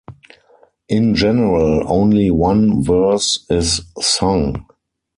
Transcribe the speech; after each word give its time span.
In 0.89 1.13
general, 1.13 1.83
only 1.85 2.31
one 2.31 2.81
verse 2.81 3.45
is 3.51 3.83
sung. 3.99 4.65